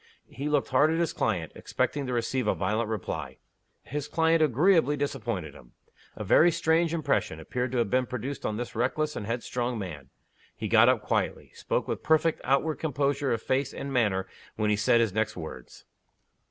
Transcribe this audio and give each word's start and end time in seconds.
He 0.31 0.49
looked 0.49 0.69
hard 0.69 0.89
at 0.89 0.97
his 0.97 1.13
client, 1.13 1.51
expecting 1.53 2.07
to 2.07 2.13
receive 2.13 2.47
a 2.47 2.55
violent 2.55 2.89
reply. 2.89 3.37
His 3.83 4.07
client 4.07 4.41
agreeably 4.41 4.97
disappointed 4.97 5.53
him. 5.53 5.73
A 6.15 6.23
very 6.23 6.49
strange 6.49 6.91
impression 6.91 7.39
appeared 7.39 7.71
to 7.73 7.77
have 7.77 7.91
been 7.91 8.07
produced 8.07 8.43
on 8.43 8.57
this 8.57 8.75
reckless 8.75 9.15
and 9.15 9.27
headstrong 9.27 9.77
man. 9.77 10.09
He 10.55 10.67
got 10.67 10.89
up 10.89 11.03
quietly; 11.03 11.49
he 11.51 11.55
spoke 11.55 11.87
with 11.87 12.01
perfect 12.01 12.41
outward 12.43 12.77
composure 12.79 13.31
of 13.31 13.43
face 13.43 13.75
and 13.75 13.93
manner 13.93 14.25
when 14.55 14.71
he 14.71 14.75
said 14.75 15.01
his 15.01 15.13
next 15.13 15.37
words. 15.37 15.85